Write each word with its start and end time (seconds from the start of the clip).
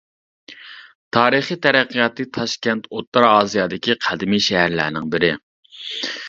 تارىخى 1.17 1.57
تەرەققىياتى 1.65 2.25
تاشكەنت 2.37 2.89
ئوتتۇرا 2.95 3.29
ئاسىيادىكى 3.35 3.97
قەدىمىي 4.07 4.43
شەھەرلەرنىڭ 4.47 5.07
بىرى. 5.15 5.33